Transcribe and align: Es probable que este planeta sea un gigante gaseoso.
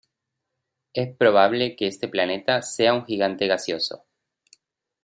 Es 0.95 1.15
probable 1.15 1.75
que 1.75 1.85
este 1.85 2.07
planeta 2.07 2.63
sea 2.63 2.95
un 2.95 3.05
gigante 3.05 3.45
gaseoso. 3.45 4.03